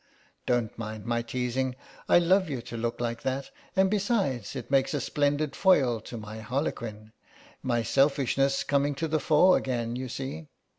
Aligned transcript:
Don't 0.47 0.75
mind 0.79 1.05
my 1.05 1.21
teasing; 1.21 1.75
I 2.09 2.17
love 2.17 2.49
you 2.49 2.63
to 2.63 2.75
look 2.75 2.99
like 2.99 3.21
that, 3.21 3.51
and 3.75 3.87
besides, 3.87 4.55
it 4.55 4.71
makes 4.71 4.95
a 4.95 4.99
splendid 4.99 5.55
foil 5.55 5.99
to 6.01 6.17
my 6.17 6.39
Harlequin—my 6.39 7.83
selfishness 7.83 8.63
coming 8.63 8.95
to 8.95 9.07
the 9.07 9.19
fore 9.19 9.57
again, 9.57 9.95
you 9.95 10.09
see. 10.09 10.47